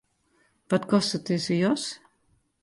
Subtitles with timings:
[0.67, 1.83] Wat kostet dizze jas?